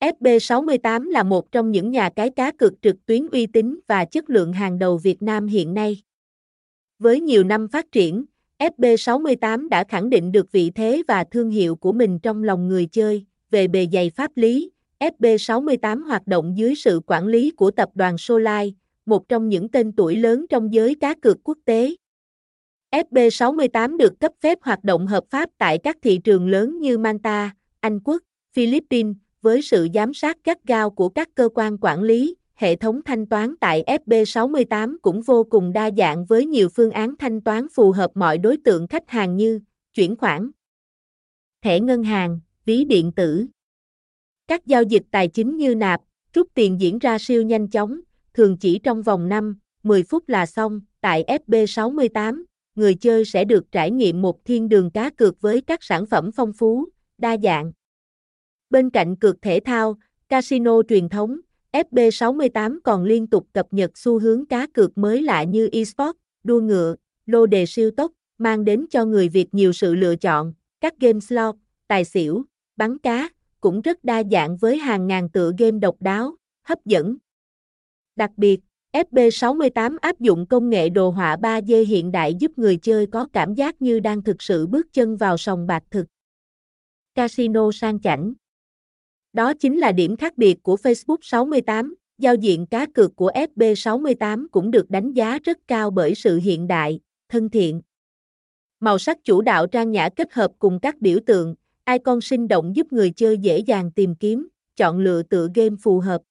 FB68 0.00 1.10
là 1.10 1.22
một 1.22 1.52
trong 1.52 1.70
những 1.70 1.90
nhà 1.90 2.10
cái 2.10 2.30
cá 2.30 2.52
cược 2.52 2.82
trực 2.82 3.06
tuyến 3.06 3.26
uy 3.26 3.46
tín 3.46 3.80
và 3.86 4.04
chất 4.04 4.30
lượng 4.30 4.52
hàng 4.52 4.78
đầu 4.78 4.98
Việt 4.98 5.22
Nam 5.22 5.46
hiện 5.46 5.74
nay. 5.74 6.02
Với 6.98 7.20
nhiều 7.20 7.44
năm 7.44 7.68
phát 7.68 7.92
triển, 7.92 8.24
FB68 8.58 9.68
đã 9.68 9.84
khẳng 9.84 10.10
định 10.10 10.32
được 10.32 10.52
vị 10.52 10.70
thế 10.74 11.02
và 11.08 11.24
thương 11.24 11.50
hiệu 11.50 11.76
của 11.76 11.92
mình 11.92 12.18
trong 12.18 12.44
lòng 12.44 12.68
người 12.68 12.86
chơi. 12.86 13.24
Về 13.50 13.68
bề 13.68 13.86
dày 13.92 14.10
pháp 14.10 14.30
lý, 14.34 14.70
FB68 15.00 16.04
hoạt 16.04 16.26
động 16.26 16.56
dưới 16.56 16.74
sự 16.74 17.00
quản 17.06 17.26
lý 17.26 17.50
của 17.50 17.70
tập 17.70 17.88
đoàn 17.94 18.18
Solai, 18.18 18.74
một 19.06 19.28
trong 19.28 19.48
những 19.48 19.68
tên 19.68 19.92
tuổi 19.92 20.16
lớn 20.16 20.46
trong 20.48 20.72
giới 20.72 20.94
cá 20.94 21.14
cược 21.14 21.36
quốc 21.44 21.58
tế. 21.64 21.94
FB68 22.92 23.96
được 23.96 24.20
cấp 24.20 24.32
phép 24.40 24.58
hoạt 24.62 24.84
động 24.84 25.06
hợp 25.06 25.24
pháp 25.30 25.50
tại 25.58 25.78
các 25.78 25.96
thị 26.02 26.18
trường 26.24 26.48
lớn 26.48 26.80
như 26.80 26.98
Manta, 26.98 27.54
Anh 27.80 28.00
Quốc, 28.00 28.22
Philippines, 28.52 29.16
với 29.42 29.62
sự 29.62 29.88
giám 29.94 30.14
sát 30.14 30.44
gắt 30.44 30.64
gao 30.64 30.90
của 30.90 31.08
các 31.08 31.28
cơ 31.34 31.48
quan 31.54 31.78
quản 31.80 32.02
lý. 32.02 32.36
Hệ 32.54 32.76
thống 32.76 33.00
thanh 33.02 33.26
toán 33.26 33.54
tại 33.60 33.84
FB68 33.86 34.96
cũng 35.02 35.22
vô 35.22 35.44
cùng 35.44 35.72
đa 35.72 35.90
dạng 35.96 36.24
với 36.24 36.46
nhiều 36.46 36.68
phương 36.68 36.90
án 36.90 37.16
thanh 37.16 37.40
toán 37.40 37.66
phù 37.74 37.92
hợp 37.92 38.10
mọi 38.14 38.38
đối 38.38 38.56
tượng 38.56 38.86
khách 38.86 39.10
hàng 39.10 39.36
như 39.36 39.60
chuyển 39.94 40.16
khoản, 40.16 40.50
thẻ 41.62 41.80
ngân 41.80 42.02
hàng, 42.02 42.40
ví 42.64 42.84
điện 42.84 43.12
tử. 43.12 43.46
Các 44.48 44.66
giao 44.66 44.82
dịch 44.82 45.02
tài 45.10 45.28
chính 45.28 45.56
như 45.56 45.74
nạp, 45.74 46.00
rút 46.34 46.48
tiền 46.54 46.80
diễn 46.80 46.98
ra 46.98 47.18
siêu 47.18 47.42
nhanh 47.42 47.68
chóng, 47.68 48.00
thường 48.34 48.56
chỉ 48.56 48.78
trong 48.78 49.02
vòng 49.02 49.28
5, 49.28 49.58
10 49.82 50.02
phút 50.02 50.28
là 50.28 50.46
xong. 50.46 50.80
Tại 51.00 51.24
FB68, 51.46 52.42
người 52.74 52.94
chơi 52.94 53.24
sẽ 53.24 53.44
được 53.44 53.72
trải 53.72 53.90
nghiệm 53.90 54.22
một 54.22 54.44
thiên 54.44 54.68
đường 54.68 54.90
cá 54.90 55.10
cược 55.10 55.40
với 55.40 55.60
các 55.60 55.82
sản 55.82 56.06
phẩm 56.06 56.30
phong 56.32 56.52
phú, 56.52 56.88
đa 57.18 57.36
dạng. 57.42 57.72
Bên 58.70 58.90
cạnh 58.90 59.16
cược 59.16 59.42
thể 59.42 59.60
thao, 59.64 59.96
casino 60.28 60.82
truyền 60.88 61.08
thống, 61.08 61.40
FB68 61.72 62.78
còn 62.84 63.04
liên 63.04 63.26
tục 63.26 63.46
cập 63.52 63.66
nhật 63.70 63.98
xu 63.98 64.18
hướng 64.18 64.46
cá 64.46 64.66
cược 64.66 64.98
mới 64.98 65.22
lạ 65.22 65.42
như 65.42 65.68
eSports, 65.72 66.18
đua 66.44 66.60
ngựa, 66.60 66.94
lô 67.26 67.46
đề 67.46 67.66
siêu 67.66 67.90
tốc, 67.90 68.12
mang 68.38 68.64
đến 68.64 68.86
cho 68.90 69.04
người 69.04 69.28
Việt 69.28 69.54
nhiều 69.54 69.72
sự 69.72 69.94
lựa 69.94 70.16
chọn, 70.16 70.52
các 70.80 70.98
game 71.00 71.20
slot, 71.20 71.54
tài 71.88 72.04
xỉu, 72.04 72.44
bắn 72.76 72.98
cá, 72.98 73.28
cũng 73.60 73.80
rất 73.80 74.04
đa 74.04 74.22
dạng 74.30 74.56
với 74.56 74.76
hàng 74.76 75.06
ngàn 75.06 75.28
tựa 75.28 75.52
game 75.58 75.78
độc 75.78 75.96
đáo, 76.00 76.36
hấp 76.62 76.84
dẫn. 76.84 77.16
Đặc 78.16 78.30
biệt, 78.36 78.60
FB68 78.92 79.96
áp 80.00 80.20
dụng 80.20 80.46
công 80.46 80.70
nghệ 80.70 80.88
đồ 80.88 81.10
họa 81.10 81.36
3D 81.36 81.86
hiện 81.86 82.12
đại 82.12 82.34
giúp 82.34 82.58
người 82.58 82.76
chơi 82.76 83.06
có 83.06 83.26
cảm 83.32 83.54
giác 83.54 83.82
như 83.82 84.00
đang 84.00 84.22
thực 84.22 84.42
sự 84.42 84.66
bước 84.66 84.92
chân 84.92 85.16
vào 85.16 85.36
sòng 85.36 85.66
bạc 85.66 85.82
thực. 85.90 86.06
Casino 87.14 87.70
sang 87.72 88.00
chảnh 88.00 88.34
đó 89.32 89.54
chính 89.54 89.78
là 89.78 89.92
điểm 89.92 90.16
khác 90.16 90.38
biệt 90.38 90.62
của 90.62 90.76
Facebook 90.82 91.18
68, 91.22 91.94
giao 92.18 92.34
diện 92.34 92.66
cá 92.66 92.86
cược 92.86 93.16
của 93.16 93.30
FB68 93.30 94.46
cũng 94.50 94.70
được 94.70 94.90
đánh 94.90 95.12
giá 95.12 95.38
rất 95.44 95.58
cao 95.68 95.90
bởi 95.90 96.14
sự 96.14 96.38
hiện 96.38 96.68
đại, 96.68 97.00
thân 97.28 97.48
thiện. 97.48 97.80
Màu 98.80 98.98
sắc 98.98 99.24
chủ 99.24 99.40
đạo 99.42 99.66
trang 99.66 99.90
nhã 99.90 100.08
kết 100.16 100.32
hợp 100.32 100.50
cùng 100.58 100.78
các 100.80 101.00
biểu 101.00 101.18
tượng, 101.26 101.54
icon 101.86 102.20
sinh 102.20 102.48
động 102.48 102.76
giúp 102.76 102.92
người 102.92 103.10
chơi 103.10 103.38
dễ 103.38 103.58
dàng 103.58 103.90
tìm 103.92 104.14
kiếm, 104.14 104.48
chọn 104.76 104.98
lựa 104.98 105.22
tựa 105.22 105.48
game 105.54 105.76
phù 105.82 106.00
hợp. 106.00 106.22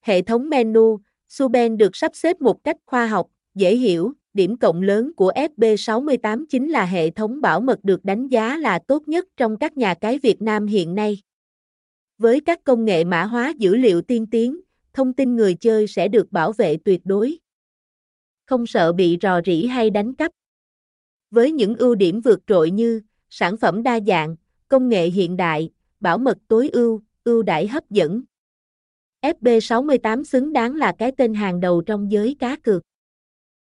Hệ 0.00 0.22
thống 0.22 0.48
menu, 0.50 0.98
Suben 1.28 1.76
được 1.76 1.96
sắp 1.96 2.10
xếp 2.14 2.40
một 2.40 2.64
cách 2.64 2.76
khoa 2.86 3.06
học, 3.06 3.26
dễ 3.54 3.76
hiểu, 3.76 4.12
điểm 4.34 4.56
cộng 4.56 4.82
lớn 4.82 5.12
của 5.16 5.32
FB68 5.34 6.44
chính 6.48 6.68
là 6.68 6.84
hệ 6.84 7.10
thống 7.10 7.40
bảo 7.40 7.60
mật 7.60 7.78
được 7.82 8.04
đánh 8.04 8.28
giá 8.28 8.56
là 8.56 8.78
tốt 8.78 9.08
nhất 9.08 9.26
trong 9.36 9.56
các 9.56 9.76
nhà 9.76 9.94
cái 9.94 10.18
Việt 10.18 10.42
Nam 10.42 10.66
hiện 10.66 10.94
nay. 10.94 11.18
Với 12.22 12.40
các 12.40 12.64
công 12.64 12.84
nghệ 12.84 13.04
mã 13.04 13.24
hóa 13.24 13.52
dữ 13.58 13.76
liệu 13.76 14.02
tiên 14.02 14.26
tiến, 14.26 14.60
thông 14.92 15.12
tin 15.12 15.36
người 15.36 15.54
chơi 15.54 15.86
sẽ 15.86 16.08
được 16.08 16.32
bảo 16.32 16.52
vệ 16.52 16.76
tuyệt 16.84 17.00
đối. 17.04 17.38
Không 18.46 18.66
sợ 18.66 18.92
bị 18.92 19.18
rò 19.22 19.40
rỉ 19.46 19.66
hay 19.66 19.90
đánh 19.90 20.14
cắp. 20.14 20.32
Với 21.30 21.52
những 21.52 21.76
ưu 21.76 21.94
điểm 21.94 22.20
vượt 22.20 22.40
trội 22.46 22.70
như 22.70 23.00
sản 23.30 23.56
phẩm 23.56 23.82
đa 23.82 24.00
dạng, 24.06 24.36
công 24.68 24.88
nghệ 24.88 25.06
hiện 25.10 25.36
đại, 25.36 25.70
bảo 26.00 26.18
mật 26.18 26.38
tối 26.48 26.68
ưu, 26.68 27.02
ưu 27.24 27.42
đãi 27.42 27.66
hấp 27.66 27.90
dẫn. 27.90 28.22
FB68 29.22 30.24
xứng 30.24 30.52
đáng 30.52 30.76
là 30.76 30.94
cái 30.98 31.12
tên 31.16 31.34
hàng 31.34 31.60
đầu 31.60 31.82
trong 31.86 32.12
giới 32.12 32.36
cá 32.38 32.56
cược. 32.56 32.82